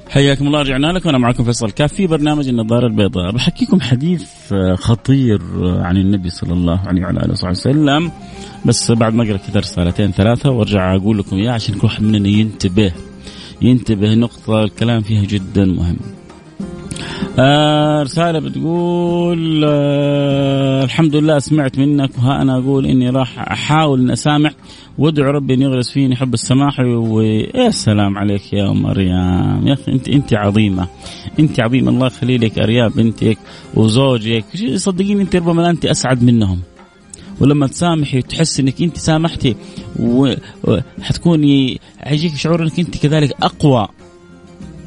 حياكم 0.08 0.46
الله 0.46 0.60
رجعنا 0.62 0.86
لكم. 0.92 1.08
أنا 1.08 1.18
معكم 1.18 1.44
فيصل 1.44 1.70
كاف 1.70 1.92
في 1.92 2.06
برنامج 2.06 2.48
النظارة 2.48 2.86
البيضاء. 2.86 3.32
بحكيكم 3.32 3.80
حديث 3.80 4.52
آه، 4.52 4.74
خطير 4.74 5.40
آه، 5.62 5.82
عن 5.82 5.96
النبي 5.96 6.30
صلى 6.30 6.52
الله 6.52 6.80
عليه 6.86 7.02
وعلى 7.02 7.20
آله 7.20 7.32
وصحبه 7.32 7.50
وسلم. 7.50 8.12
بس 8.64 8.92
بعد 8.92 9.14
ما 9.14 9.24
أقرأ 9.24 9.36
كذا 9.36 9.60
رسالتين 9.60 10.12
ثلاثة 10.12 10.50
وأرجع 10.50 10.96
أقول 10.96 11.18
لكم 11.18 11.36
إياه 11.36 11.52
عشان 11.52 11.74
كل 11.74 11.86
واحد 11.86 12.02
مننا 12.02 12.28
ينتبه. 12.28 12.92
ينتبه 13.62 14.14
نقطة 14.14 14.64
الكلام 14.64 15.00
فيها 15.00 15.24
جدا 15.24 15.64
مهم. 15.64 15.96
آه 17.38 18.02
رسالة 18.02 18.38
بتقول 18.38 19.64
آه 19.68 20.84
الحمد 20.84 21.16
لله 21.16 21.38
سمعت 21.38 21.78
منك 21.78 22.10
وها 22.18 22.42
أنا 22.42 22.58
أقول 22.58 22.86
إني 22.86 23.10
راح 23.10 23.38
أحاول 23.52 24.00
إني 24.00 24.12
أسامح. 24.12 24.52
وادعو 24.98 25.30
ربي 25.30 25.54
إن 25.54 25.62
يغرس 25.62 25.90
فيني 25.90 26.16
حب 26.16 26.34
السماح 26.34 26.80
ويا 26.80 27.70
سلام 27.70 28.18
عليك 28.18 28.52
يا 28.52 28.70
مريم. 28.70 29.66
يا 29.68 29.72
أخي 29.72 29.92
انت 29.92 30.08
أنت 30.08 30.34
عظيمة. 30.34 30.88
أنت 31.38 31.60
عظيمة. 31.60 31.90
الله 31.90 32.06
يخلي 32.06 32.38
لك 32.38 32.58
ارياب 32.58 32.92
بنتك 32.92 33.38
وزوجك. 33.74 34.44
صدقيني 34.74 35.22
أنت 35.22 35.36
ربما 35.36 35.70
أنت 35.70 35.86
أسعد 35.86 36.22
منهم. 36.22 36.60
ولما 37.40 37.66
تسامحي 37.66 38.18
وتحس 38.18 38.60
إنك 38.60 38.82
أنت 38.82 38.98
سامحتي 38.98 39.56
وحتكوني 40.00 41.80
حيجيك 42.00 42.34
شعور 42.34 42.62
إنك 42.62 42.78
أنت 42.78 42.96
كذلك 42.96 43.32
أقوى. 43.42 43.88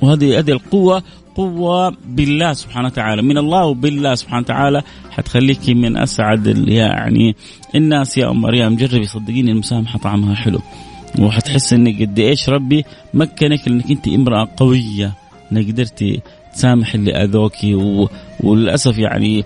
وهذه 0.01 0.39
هذه 0.39 0.51
القوة 0.51 1.03
قوة 1.35 1.95
بالله 2.05 2.53
سبحانه 2.53 2.87
وتعالى. 2.87 3.21
من 3.21 3.37
الله 3.37 3.65
وبالله 3.65 4.15
سبحانه 4.15 4.41
وتعالى. 4.41 4.81
حتخليك 5.11 5.69
من 5.69 5.97
أسعد 5.97 6.67
يعني 6.67 7.35
الناس 7.75 8.17
يا 8.17 8.29
أم 8.29 8.41
مريم. 8.41 8.75
جربي 8.75 9.05
صدقيني 9.05 9.51
المسامحة 9.51 9.99
طعمها 9.99 10.35
حلو. 10.35 10.59
وحتحس 11.19 11.73
إنك 11.73 12.01
قد 12.01 12.19
إيش 12.19 12.49
ربي 12.49 12.85
مكنك 13.13 13.67
انك 13.67 13.91
أنت 13.91 14.07
امرأة 14.07 14.47
قوية. 14.57 15.13
إنك 15.51 15.67
قدرتي 15.67 16.21
تسامح 16.53 16.93
اللي 16.93 17.11
أذوكي. 17.11 17.75
وللأسف 18.43 18.97
يعني 18.97 19.43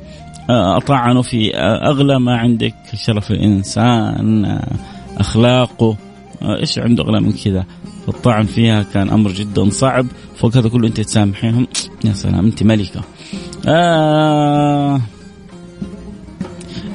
آه، 0.50 0.78
اطعنوا 0.78 1.22
في 1.22 1.56
أغلى 1.58 2.20
ما 2.20 2.38
عندك. 2.38 2.76
شرف 2.94 3.32
الإنسان 3.32 4.46
آه، 4.46 4.72
أخلاقه. 5.18 5.98
آه، 6.42 6.60
إيش 6.60 6.80
عنده 6.80 7.04
أغلى 7.04 7.22
من 7.22 7.32
كذا؟ 7.32 7.66
الطعن 8.08 8.44
فيها 8.46 8.84
كان 8.84 9.10
أمر 9.10 9.32
جدا 9.32 9.70
صعب. 9.70 10.06
فوق 10.36 10.58
هذا 10.58 10.70
كله 10.70 10.88
أنت 10.88 11.02
تسامحيهم. 11.02 11.68
يا 12.06 12.14
سلام 12.14 12.46
أنت 12.46 12.64
ملكة. 12.64 13.02
آه. 13.68 15.02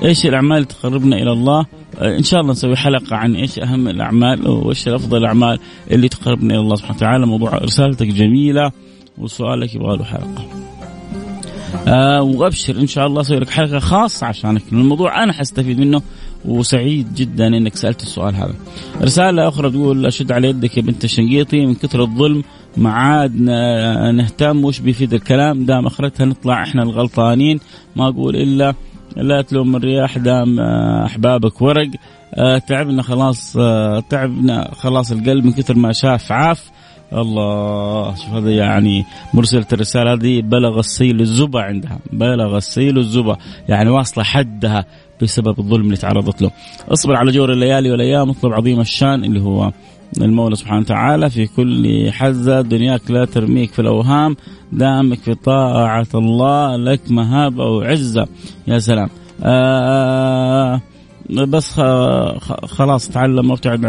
إيش 0.05 0.27
الأعمال 0.27 0.57
اللي 0.57 0.69
تقربنا 0.69 1.17
إلى 1.17 1.33
الله؟ 1.33 1.67
آه 1.99 2.17
إن 2.19 2.23
شاء 2.23 2.41
الله 2.41 2.53
نسوي 2.53 2.77
حلقة 2.77 3.17
عن 3.17 3.37
إيش 3.37 3.59
أهم 3.59 3.89
الأعمال 3.89 4.49
وإيش 4.49 4.89
افضل 4.89 5.19
الأعمال 5.19 5.59
اللي 5.91 6.09
تقربنا 6.09 6.55
إلى 6.55 6.61
الله 6.63 6.77
سبحانه 6.77 6.97
وتعالى. 6.97 7.27
موضوع 7.27 7.55
رسالتك 7.55 8.07
جميلة 8.07 8.73
وسؤالك 9.19 9.75
يبغى 9.75 9.97
له 9.97 10.05
حلقة. 10.05 10.45
آه 11.89 12.23
وأبشر 12.23 12.77
إن 12.77 12.87
شاء 12.87 13.07
الله 13.07 13.21
أسوي 13.21 13.39
لك 13.39 13.51
حلقة 13.51 13.79
خاصة 13.79 14.27
عشانك. 14.27 14.63
الموضوع 14.73 15.23
أنا 15.23 15.33
حستفيد 15.33 15.79
منه. 15.79 16.03
وسعيد 16.45 17.15
جدا 17.15 17.47
إنك 17.47 17.77
سألت 17.77 18.03
السؤال 18.03 18.35
هذا. 18.35 18.55
رسالة 19.03 19.49
أخرى 19.49 19.71
تقول 19.71 20.07
أشد 20.07 20.33
على 20.33 20.49
يدك 20.49 20.77
يا 20.77 20.83
بنت 20.83 21.05
الشنقيطي 21.05 21.67
من 21.67 21.75
كثر 21.75 22.03
الظلم 22.03 22.45
ما 22.77 22.91
عاد 22.91 23.41
نهتم 24.15 24.65
وش 24.65 24.81
بيفيد 24.81 25.15
الكلام؟ 25.15 25.65
دام 25.65 25.87
أخرتها 25.87 26.25
نطلع 26.27 26.63
إحنا 26.63 26.83
الغلطانين. 26.83 27.61
ما 27.97 28.09
أقول 28.09 28.37
إلا 28.37 28.75
لا 29.17 29.43
تلوم 29.43 29.77
الرياح 29.77 30.19
دام 30.19 30.61
آه، 30.61 31.07
أحبابك 31.07 31.63
ورق. 31.63 31.91
آه، 32.35 32.59
تعبنا 32.59 33.03
خلاص 33.03 33.57
آه، 33.57 34.01
تعبنا 34.01 34.71
خلاص 34.75 35.13
القلب 35.13 35.45
من 35.45 35.53
كثر 35.53 35.77
ما 35.77 35.93
شاف 35.93 36.33
عاف. 36.33 36.71
الله. 37.13 38.15
شوف 38.15 38.29
هذا 38.29 38.51
يعني 38.51 39.05
مرسلة 39.35 39.67
الرسالة 39.73 40.13
هذه 40.13 40.41
بلغ 40.41 40.79
السيل 40.79 41.21
الزبا 41.21 41.61
عندها. 41.61 41.99
بلغ 42.13 42.57
السيل 42.57 42.99
الزبا 42.99 43.37
يعني 43.69 43.91
واصلة 43.91 44.25
حدها 44.25 44.85
بسبب 45.23 45.59
الظلم 45.59 45.85
اللي 45.85 45.97
تعرضت 45.97 46.43
له. 46.43 46.51
اصبر 46.89 47.17
على 47.17 47.31
جور 47.33 47.53
الليالي 47.53 47.91
والأيام 47.91 48.31
اطلب 48.31 48.53
عظيم 48.53 48.81
الشان 48.81 49.25
اللي 49.25 49.41
هو 49.41 49.73
المولى 50.21 50.57
سبحانه 50.57 50.81
وتعالى 50.81 51.31
في 51.31 51.47
كل 51.47 52.09
حزة. 52.13 52.61
دنياك 52.61 53.11
لا 53.11 53.25
ترميك 53.25 53.73
في 53.73 53.79
الأوهام 53.79 54.37
دامك 54.73 55.19
في 55.19 55.35
طاعة 55.35 56.09
الله. 56.15 56.77
لك 56.77 57.11
مهابة 57.11 57.65
وعزة 57.65 58.27
يا 58.69 58.79
سلام. 58.79 59.09
آه 59.43 60.81
بس 61.31 61.81
خلاص 62.65 63.09
تعلم 63.09 63.51
وابتعد 63.51 63.81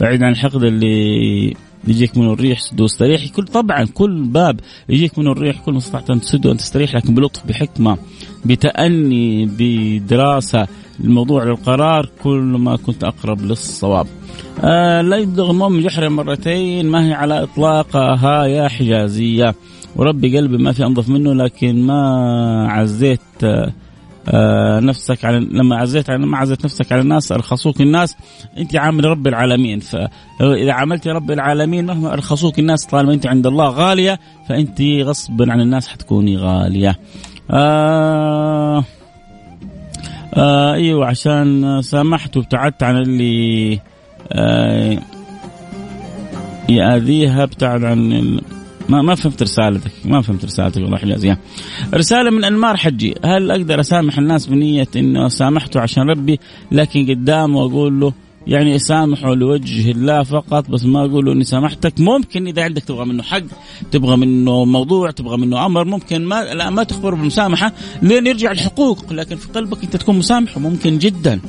بعيد 0.00 0.22
عن 0.22 0.32
الحقد 0.32 0.62
اللي 0.62 1.54
يجيك 1.88 2.18
منه 2.18 2.32
الريح 2.32 2.60
سد 2.60 2.80
واستريح 2.80 3.26
كل 3.28 3.44
طبعا 3.44 3.84
كل 3.84 4.22
باب 4.22 4.60
يجيك 4.88 5.18
منه 5.18 5.32
الريح 5.32 5.60
كل 5.64 5.72
ما 5.72 5.78
استطعت 5.78 6.10
أن 6.10 6.20
تسد 6.20 6.46
وان 6.46 6.56
تستريح 6.56 6.94
لكن 6.94 7.14
بلطف 7.14 7.46
بحكمة 7.46 7.98
بتأني 8.44 9.46
بدراسة. 9.58 10.66
الموضوع 11.04 11.44
للقرار 11.44 12.10
كل 12.22 12.56
ما 12.58 12.76
كنت 12.76 13.04
أقرب 13.04 13.40
للصواب. 13.40 14.06
آه 14.64 15.00
لا 15.00 15.16
يبلغ 15.16 15.50
المؤمن 15.50 15.80
جحر 15.80 16.08
مرتين 16.08 16.86
ما 16.86 17.06
هي 17.06 17.12
على 17.12 17.42
إطلاقها 17.42 18.44
يا 18.46 18.68
حجازية. 18.68 19.54
وربي 19.96 20.36
قلبي 20.38 20.56
ما 20.56 20.72
في 20.72 20.84
أنظف 20.84 21.08
منه 21.08 21.32
لكن 21.34 21.86
ما 21.86 22.02
عزيت 22.70 23.20
آه، 23.44 23.72
نفسك 24.80 25.24
على 25.24 25.38
لما 25.38 25.76
عزيت 25.76 26.10
ما 26.10 26.38
عزيت 26.38 26.64
نفسك 26.64 26.92
على 26.92 27.00
الناس 27.02 27.32
أرخصوك 27.32 27.80
الناس 27.80 28.16
أنت 28.58 28.76
عامل 28.76 29.04
رب 29.04 29.26
العالمين 29.26 29.80
فاذا 29.80 30.72
عملت 30.72 31.08
رب 31.08 31.30
العالمين 31.30 31.86
مهما 31.86 32.12
أرخصوك 32.12 32.58
الناس 32.58 32.86
طالما 32.86 33.14
أنت 33.14 33.26
عند 33.26 33.46
الله 33.46 33.68
غالية 33.68 34.18
فأنت 34.48 34.82
غصبا 34.82 35.52
عن 35.52 35.60
الناس 35.60 35.88
حتكوني 35.88 36.36
غالية. 36.36 36.98
آه 37.50 38.84
آه 40.34 40.74
أيوه 40.74 41.06
عشان 41.06 41.78
سامحت 41.82 42.36
وابتعدت 42.36 42.82
عن 42.82 42.96
اللي 42.96 43.80
آه 44.32 44.98
يأذيها 46.68 47.42
ابتعد 47.42 47.84
عن 47.84 48.40
ما 48.90 49.02
ما 49.02 49.14
فهمت 49.14 49.42
رسالتك 49.42 49.90
ما 50.04 50.22
فهمت 50.22 50.44
رسالتك 50.44 50.78
الله 50.78 50.98
يحفظك 50.98 51.38
رسالة 51.94 52.30
من 52.30 52.44
أنمار 52.44 52.76
حجي 52.76 53.14
هل 53.24 53.50
أقدر 53.50 53.80
أسامح 53.80 54.18
الناس 54.18 54.46
بنية 54.46 54.88
أنه 54.96 55.28
سامحته 55.28 55.80
عشان 55.80 56.10
ربي 56.10 56.40
لكن 56.72 57.06
قدامه 57.10 57.60
أقول 57.60 58.00
له 58.00 58.12
يعني 58.46 58.76
أسامحه 58.76 59.34
لوجه 59.34 59.90
الله 59.90 60.22
فقط 60.22 60.70
بس 60.70 60.84
ما 60.84 61.04
أقول 61.04 61.24
له 61.24 61.32
إني 61.32 61.44
سامحتك. 61.44 62.00
ممكن 62.00 62.46
إذا 62.46 62.62
عندك 62.62 62.82
تبغى 62.82 63.04
منه 63.04 63.22
حق 63.22 63.42
تبغى 63.92 64.16
منه 64.16 64.64
موضوع 64.64 65.10
تبغى 65.10 65.36
منه 65.36 65.66
أمر 65.66 65.84
ممكن 65.84 66.24
ما 66.24 66.44
لا 66.44 66.70
ما 66.70 66.82
تخبر 66.82 67.14
بالمسامحه 67.14 67.72
لين 68.02 68.26
يرجع 68.26 68.50
الحقوق 68.50 69.12
لكن 69.12 69.36
في 69.36 69.48
قلبك 69.48 69.82
أنت 69.84 69.96
تكون 69.96 70.18
مسامح 70.18 70.58
ممكن 70.58 70.98
جدا. 70.98 71.40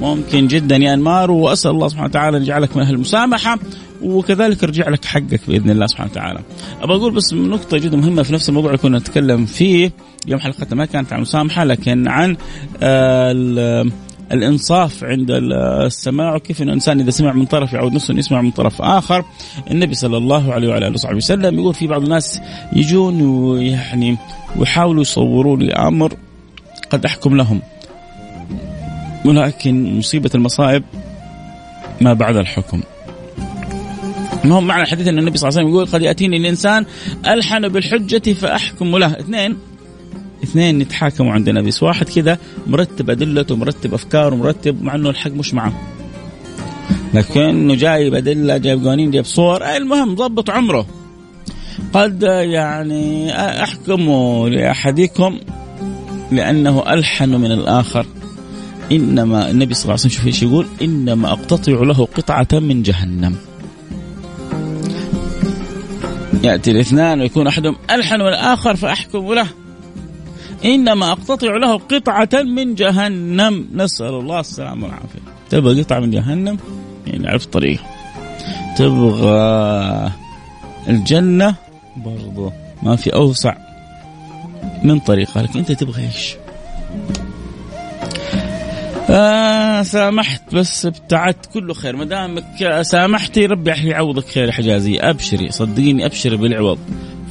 ممكن 0.00 0.46
جدا 0.46 0.76
يا 0.76 0.94
أنمار 0.94 1.30
وأسأل 1.30 1.70
الله 1.70 1.88
سبحانه 1.88 2.08
وتعالى 2.08 2.36
أن 2.36 2.42
يجعلك 2.42 2.76
من 2.76 2.82
أهل 2.82 2.94
المسامحة 2.94 3.58
وكذلك 4.02 4.62
يرجع 4.62 4.88
لك 4.88 5.04
حقك 5.04 5.40
بإذن 5.48 5.70
الله 5.70 5.86
سبحانه 5.86 6.10
وتعالى. 6.10 6.40
أبغى 6.82 6.96
أقول 6.96 7.12
بس 7.14 7.34
نقطة 7.34 7.78
جدا 7.78 7.96
مهمة 7.96 8.22
في 8.22 8.32
نفس 8.32 8.48
الموضوع 8.48 8.70
اللي 8.70 8.82
كنا 8.82 8.98
نتكلم 8.98 9.46
فيه 9.46 9.92
يوم 10.26 10.40
حلقتنا 10.40 10.74
ما 10.74 10.84
كانت 10.84 11.12
عن 11.12 11.16
المسامحة 11.18 11.64
لكن 11.64 12.08
عن 12.08 12.36
آه 12.82 13.84
الإنصاف 14.32 15.04
عند 15.04 15.30
السماع 15.30 16.34
وكيف 16.34 16.62
إن 16.62 16.68
الإنسان 16.68 17.00
إذا 17.00 17.10
سمع 17.10 17.32
من 17.32 17.44
طرف 17.46 17.72
يعود 17.72 17.92
نفسه 17.92 18.12
ان 18.12 18.18
يسمع 18.18 18.42
من 18.42 18.50
طرف 18.50 18.82
آخر 18.82 19.24
النبي 19.70 19.94
صلى 19.94 20.16
الله 20.16 20.52
عليه 20.52 20.68
وعلى 20.68 20.86
آله 20.86 20.94
وصحبه 20.94 21.16
وسلم 21.16 21.58
يقول 21.58 21.74
في 21.74 21.86
بعض 21.86 22.02
الناس 22.02 22.40
يجون 22.72 23.22
ويعني 23.22 24.16
ويحاولوا 24.56 25.02
يصوروا 25.02 25.56
لي 25.56 25.72
أمر 25.72 26.12
قد 26.90 27.04
أحكم 27.04 27.36
لهم 27.36 27.60
ولكن 29.28 29.98
مصيبة 29.98 30.30
المصائب 30.34 30.82
ما 32.00 32.12
بعد 32.12 32.36
الحكم. 32.36 32.82
المهم 34.44 34.66
معنى 34.66 34.82
الحديث 34.82 35.08
أن 35.08 35.18
النبي 35.18 35.38
صلى 35.38 35.48
الله 35.48 35.58
عليه 35.58 35.68
وسلم 35.68 35.76
يقول 35.76 35.92
قد 35.92 36.02
يأتيني 36.02 36.36
الإنسان 36.36 36.86
ألحن 37.26 37.68
بالحجة 37.68 38.32
فأحكم 38.32 38.98
له. 38.98 39.20
اثنين. 39.20 39.56
اثنين 40.44 40.80
يتحاكموا 40.80 41.32
عند 41.32 41.48
النبي. 41.48 41.70
واحد 41.82 42.08
كذا 42.08 42.38
مرتب 42.66 43.10
أدلته 43.10 43.56
مرتب 43.56 43.94
أفكاره 43.94 44.34
مرتب 44.34 44.82
مع 44.82 44.94
إنه 44.94 45.10
الحق 45.10 45.30
مش 45.30 45.54
معه. 45.54 45.72
لكنه 47.14 47.74
جايب 47.74 48.14
أدلة 48.14 48.56
جايب 48.56 48.84
قوانين 48.84 49.10
جايب 49.10 49.24
صور. 49.24 49.64
المهم 49.64 50.14
ضبط 50.14 50.50
عمره. 50.50 50.86
قد 51.92 52.22
يعني 52.22 53.32
احكم 53.62 54.10
لأحدكم 54.48 55.38
لأنه 56.32 56.92
ألحن 56.92 57.30
من 57.30 57.52
الآخر. 57.52 58.06
إنما 58.92 59.50
النبي 59.50 59.74
صلى 59.74 59.82
الله 59.82 59.92
عليه 59.92 60.00
وسلم 60.00 60.10
شوف 60.10 60.26
إيش 60.26 60.42
يقول؟ 60.42 60.66
إنما 60.82 61.32
أقتطع 61.32 61.72
له 61.72 62.08
قطعة 62.16 62.48
من 62.52 62.82
جهنم. 62.82 63.36
يأتي 66.42 66.70
الاثنان 66.70 67.20
ويكون 67.20 67.46
أحدهم 67.46 67.76
ألحن 67.90 68.20
والآخر 68.20 68.76
فأحكم 68.76 69.34
له. 69.34 69.46
إنما 70.64 71.12
أقتطع 71.12 71.56
له 71.56 71.78
قطعة 71.78 72.42
من 72.42 72.74
جهنم. 72.74 73.68
نسأل 73.74 74.14
الله 74.14 74.40
السلامة 74.40 74.84
والعافية. 74.84 75.18
تبغى 75.50 75.82
قطعة 75.82 76.00
من 76.00 76.10
جهنم؟ 76.10 76.58
يعني 77.06 77.28
عرفت 77.28 77.46
الطريقة 77.46 77.84
تبغى 78.76 80.12
الجنة؟ 80.88 81.54
برضو. 81.96 82.52
ما 82.82 82.96
في 82.96 83.14
أوسع 83.14 83.56
من 84.82 84.98
طريقة. 84.98 85.42
لكن 85.42 85.58
أنت 85.58 85.72
تبغى 85.72 86.06
إيش؟ 86.06 86.34
آه 89.10 89.82
سامحت 89.82 90.54
بس 90.54 90.86
ابتعدت 90.86 91.46
كله 91.46 91.74
خير. 91.74 91.96
ما 91.96 92.04
دامك 92.04 92.80
سامحتي 92.82 93.46
ربي 93.46 93.70
يعوضك 93.70 94.24
خير 94.24 94.50
حجازي. 94.50 94.98
أبشري 94.98 95.50
صدقيني 95.50 96.06
أبشري 96.06 96.36
بالعوض. 96.36 96.78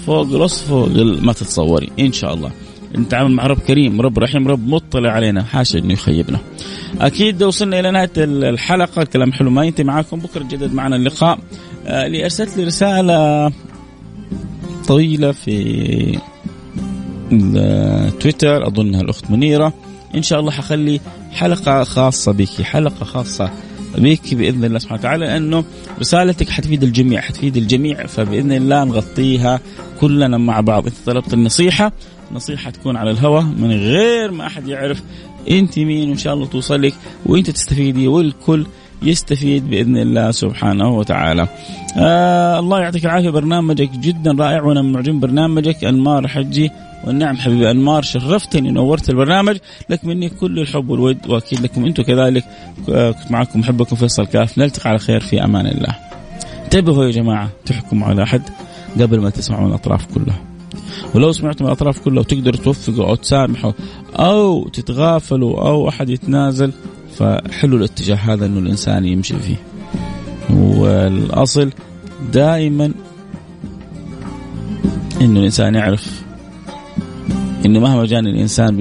فوق 0.05 0.27
الوصف 0.27 0.67
فوق 0.67 0.87
ما 1.21 1.33
تتصوري 1.33 1.89
إن 1.99 2.11
شاء 2.11 2.33
الله. 2.33 2.51
نتعامل 2.95 3.31
مع 3.31 3.47
رب 3.47 3.59
كريم 3.59 4.01
رب 4.01 4.19
رحيم 4.19 4.47
رب 4.47 4.67
مطلع 4.67 5.11
علينا. 5.11 5.43
حاشا 5.43 5.79
إنه 5.79 5.93
يخيبنا. 5.93 6.39
أكيد 7.01 7.43
وصلنا 7.43 7.79
إلى 7.79 7.91
نهاية 7.91 8.11
الحلقة. 8.17 9.01
الكلام 9.01 9.33
حلو 9.33 9.49
ما 9.49 9.65
ينتهي 9.65 9.83
معاكم. 9.83 10.19
بكرة 10.19 10.43
جدد 10.43 10.73
معنا 10.73 10.95
اللقاء. 10.95 11.39
آه، 11.87 12.05
اللي 12.05 12.23
أرسلت 12.23 12.57
لي 12.57 12.63
رسالة 12.63 13.51
طويلة 14.87 15.31
في 15.31 16.19
تويتر 18.19 18.67
أظنها 18.67 19.01
الأخت 19.01 19.31
منيرة. 19.31 19.73
إن 20.17 20.23
شاء 20.23 20.39
الله 20.39 20.51
حخلي 20.51 20.99
حلقة 21.31 21.83
خاصة 21.83 22.31
بك 22.31 22.61
حلقة 22.61 23.05
خاصة 23.05 23.51
بك 23.97 24.33
بإذن 24.33 24.65
الله 24.65 24.79
سبحانه 24.79 24.99
وتعالى 24.99 25.25
لأنه 25.25 25.63
رسالتك 25.99 26.49
حتفيد 26.49 26.83
الجميع 26.83 27.21
حتفيد 27.21 27.57
الجميع 27.57 28.05
فبإذن 28.05 28.51
الله 28.51 28.83
نغطيها 28.83 29.59
كلنا 30.01 30.37
مع 30.37 30.61
بعض. 30.61 30.85
انت 30.85 30.95
طلبت 31.05 31.33
النصيحة 31.33 31.91
نصيحة 32.31 32.71
تكون 32.71 32.95
على 32.95 33.11
الهواء 33.11 33.43
من 33.43 33.71
غير 33.71 34.31
ما 34.31 34.47
أحد 34.47 34.67
يعرف 34.67 35.03
أنت 35.49 35.79
مين 35.79 36.09
وإن 36.09 36.17
شاء 36.17 36.33
الله 36.33 36.45
توصلك 36.45 36.93
وأنت 37.25 37.49
تستفيدي 37.49 38.07
والكل 38.07 38.65
يستفيد 39.01 39.69
بإذن 39.69 39.97
الله 39.97 40.31
سبحانه 40.31 40.89
وتعالى. 40.89 41.47
آه 41.97 42.59
الله 42.59 42.79
يعطيك 42.79 43.05
العافية 43.05 43.29
برنامجك 43.29 43.89
جدا 43.89 44.31
رائع 44.39 44.61
وأنا 44.61 44.81
معجب 44.81 45.19
برنامجك 45.19 45.83
انمار 45.83 46.27
حجي 46.27 46.71
والنعم 47.05 47.37
حبيبي 47.37 47.71
انمار 47.71 48.01
شرفتني 48.01 48.71
نورت 48.71 49.09
البرنامج 49.09 49.57
لك 49.89 50.05
مني 50.05 50.29
كل 50.29 50.59
الحب 50.59 50.89
والود 50.89 51.17
وأكيد 51.27 51.61
لكم 51.61 51.85
أنتم 51.85 52.03
كذلك 52.03 52.43
آه، 52.89 53.11
كنت 53.11 53.31
معكم 53.31 53.59
محبكم 53.59 53.95
فيصل 53.95 54.25
كاف 54.25 54.57
نلتقي 54.57 54.89
على 54.89 54.99
خير 54.99 55.19
في 55.19 55.43
أمان 55.43 55.67
الله. 55.67 55.95
انتبهوا 56.63 57.05
يا 57.05 57.11
جماعة 57.11 57.49
تحكموا 57.65 58.07
على 58.07 58.23
أحد 58.23 58.41
قبل 58.99 59.19
ما 59.19 59.29
تسمعوا 59.29 59.67
الأطراف 59.67 60.05
كلها. 60.13 60.39
ولو 61.15 61.31
سمعتم 61.31 61.65
الأطراف 61.65 61.99
كلها 61.99 62.19
وتقدروا 62.19 62.63
توفقوا 62.63 63.05
أو 63.05 63.15
تسامحوا 63.15 63.71
أو 64.15 64.67
تتغافلوا 64.67 65.67
أو 65.69 65.89
أحد 65.89 66.09
يتنازل 66.09 66.71
فحلو 67.17 67.77
الاتجاه 67.77 68.15
هذا 68.15 68.45
إنه 68.45 68.59
الإنسان 68.59 69.05
يمشي 69.05 69.35
فيه. 69.39 69.57
والأصل 70.49 71.71
دائما 72.33 72.91
إنه 75.21 75.39
الإنسان 75.39 75.75
يعرف 75.75 76.21
إنه 77.65 77.79
مهما 77.79 78.05
جاني 78.05 78.29
الإنسان 78.29 78.77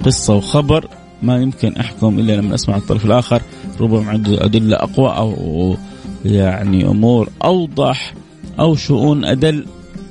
بقصة 0.00 0.34
وخبر 0.34 0.88
ما 1.22 1.36
يمكن 1.36 1.76
أحكم 1.76 2.18
إلا 2.18 2.32
لما 2.32 2.54
أسمع 2.54 2.76
الطرف 2.76 3.04
الآخر 3.04 3.42
ربما 3.80 4.10
عنده 4.10 4.44
أدلة 4.44 4.76
أقوى 4.76 5.08
أو 5.16 5.76
يعني 6.24 6.86
أمور 6.86 7.28
أوضح 7.44 8.14
أو 8.60 8.74
شؤون 8.74 9.24
أدل 9.24 9.66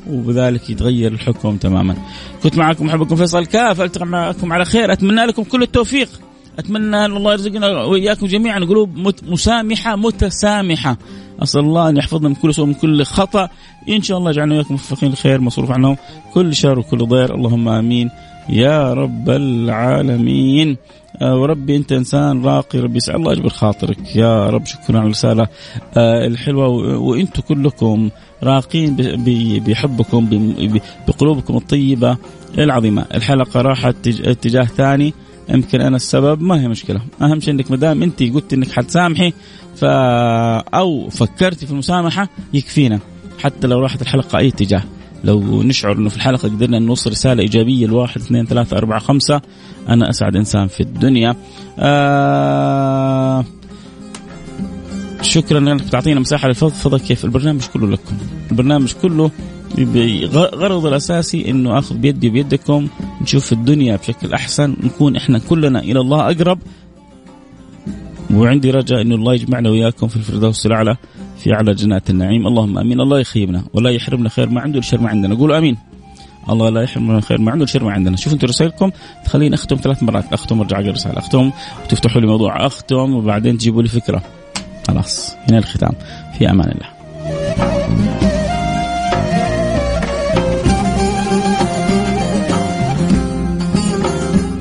وبذلك 0.09 0.69
يتغير 0.69 1.11
الحكم 1.11 1.57
تماما. 1.57 1.95
كنت 2.43 2.57
معكم 2.57 2.85
محبكم 2.85 3.15
فيصل 3.15 3.45
كاف 3.45 3.81
ألتقي 3.81 4.05
معكم 4.05 4.53
على 4.53 4.65
خير 4.65 4.93
أتمنى 4.93 5.25
لكم 5.25 5.43
كل 5.43 5.63
التوفيق. 5.63 6.09
أتمنى 6.59 7.05
أن 7.05 7.17
الله 7.17 7.31
يرزقنا 7.31 7.67
وإياكم 7.67 8.25
جميعا. 8.25 8.59
قلوب 8.59 9.13
مسامحة 9.23 9.95
متسامحة. 9.95 10.97
أسأل 11.43 11.61
الله 11.61 11.89
أن 11.89 11.97
يحفظنا 11.97 12.29
من 12.29 12.35
كل 12.35 12.53
سوء 12.53 12.65
ومن 12.65 12.73
كل 12.73 13.03
خطأ. 13.03 13.49
إن 13.89 14.01
شاء 14.01 14.17
الله 14.17 14.31
يجعلنا 14.31 14.55
وياكم 14.55 14.73
موفقين 14.73 15.11
الخير 15.11 15.41
مصروف 15.41 15.71
عنهم. 15.71 15.97
كل 16.33 16.55
شر 16.55 16.79
وكل 16.79 17.05
ضير. 17.05 17.35
اللهم 17.35 17.69
آمين. 17.69 18.09
يا 18.49 18.93
رب 18.93 19.29
العالمين. 19.29 20.77
آه، 21.21 21.35
وربي 21.37 21.75
أنت 21.75 21.91
إنسان 21.91 22.45
راقي 22.45 22.79
ربي 22.79 22.97
يسعد 22.97 23.15
الله 23.15 23.31
يجبر 23.31 23.49
خاطرك. 23.49 24.15
يا 24.15 24.49
رب 24.49 24.65
شكرا 24.65 24.97
على 24.97 25.05
الرسالة. 25.05 25.47
آه، 25.97 26.27
الحلوة 26.27 26.67
وأنتم 26.97 27.41
كلكم 27.41 28.09
راقين 28.43 28.95
بحبكم 29.67 30.53
بقلوبكم 31.07 31.57
الطيبة 31.57 32.17
العظيمة. 32.57 33.05
الحلقة 33.15 33.61
راحت 33.61 34.07
اتجاه 34.07 34.63
ثاني. 34.63 35.13
يمكن 35.51 35.81
أنا 35.81 35.95
السبب 35.95 36.41
ما 36.41 36.61
هي 36.61 36.67
مشكلة. 36.67 37.01
أهم 37.21 37.39
شيء 37.39 37.53
إنك 37.53 37.71
ما 37.71 37.77
دام 37.77 38.03
أنت 38.03 38.23
قلت 38.23 38.53
إنك 38.53 38.71
حتسامحي 38.71 39.33
ف 39.75 39.85
أو 40.73 41.09
فكرتي 41.09 41.65
في 41.65 41.71
المسامحة 41.71 42.29
يكفينا. 42.53 42.99
حتى 43.39 43.67
لو 43.67 43.79
راحت 43.79 44.01
الحلقة 44.01 44.37
أي 44.37 44.47
اتجاه. 44.47 44.83
لو 45.23 45.63
نشعر 45.63 45.97
إنه 45.97 46.09
في 46.09 46.15
الحلقة 46.15 46.49
قدرنا 46.49 46.79
نوصل 46.79 47.11
رسالة 47.11 47.43
إيجابية 47.43 47.87
لواحد 47.87 48.21
اثنين 48.21 48.45
ثلاثة 48.45 48.77
أربعة 48.77 48.99
خمسة 48.99 49.41
أنا 49.89 50.09
أسعد 50.09 50.35
إنسان 50.35 50.67
في 50.67 50.79
الدنيا. 50.79 51.35
آه 51.79 53.45
شكرا 55.21 55.57
انك 55.59 55.89
تعطينا 55.89 56.19
مساحة 56.19 56.47
للفضفضه 56.47 56.97
كيف؟ 56.97 57.25
البرنامج 57.25 57.61
كله 57.73 57.87
لكم. 57.87 58.17
البرنامج 58.51 58.93
كله 59.01 59.31
غرض 60.33 60.85
الأساسي 60.85 61.49
إنه 61.49 61.79
آخذ 61.79 61.95
بيدي 61.95 62.29
وبيدكم 62.29 62.87
نشوف 63.21 63.53
الدنيا 63.53 63.95
بشكل 63.95 64.33
أحسن 64.33 64.75
نكون 64.83 65.15
إحنا 65.15 65.39
كلنا 65.39 65.79
إلى 65.79 65.99
الله 65.99 66.31
أقرب. 66.31 66.59
وعندي 68.33 68.71
رجاء 68.71 69.01
انه 69.01 69.15
الله 69.15 69.33
يجمعنا 69.33 69.69
وياكم 69.69 70.07
في 70.07 70.15
الفردوس 70.15 70.65
الأعلى 70.65 70.95
في 71.37 71.53
أعلى 71.53 71.73
جنات 71.73 72.09
النعيم. 72.09 72.47
اللهم 72.47 72.77
آمين. 72.77 73.01
الله 73.01 73.19
يخيبنا 73.19 73.63
ولا 73.73 73.89
يحرمنا 73.89 74.29
خير 74.29 74.49
ما 74.49 74.61
عنده 74.61 74.79
الشر 74.79 75.01
ما 75.01 75.09
عندنا. 75.09 75.35
قولوا 75.35 75.57
آمين. 75.57 75.77
الله 76.49 76.69
لا 76.69 76.81
يحرمنا 76.81 77.21
خير 77.21 77.41
ما 77.41 77.51
عنده 77.51 77.63
الشر 77.63 77.83
ما 77.83 77.91
عندنا. 77.91 78.17
شوفوا 78.17 78.33
أنتم 78.33 78.47
رسائلكم. 78.47 78.91
تخليني 79.25 79.55
أختم 79.55 79.75
ثلاث 79.75 80.03
مرات. 80.03 80.33
أختم 80.33 80.59
وارجع 80.59 80.79
أقرأ 80.79 80.91
رسالة. 80.91 81.17
أختم 81.17 81.51
وتفتحوا 81.83 82.21
لي 82.21 82.27
موضوع. 82.27 82.65
أختم 82.65 83.13
وبعدين 83.13 83.57
تجيبوا 83.57 83.81
لي 83.81 83.89
فكرة. 83.89 84.23
خلاص. 84.87 85.35
هنا 85.49 85.57
الختام. 85.57 85.91
في 86.37 86.51
أمان 86.51 86.71
الله. 86.71 87.00